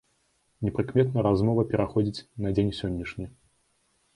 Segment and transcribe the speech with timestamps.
[0.67, 3.25] Непрыкметна размова пераходзіць на дзень сённяшні.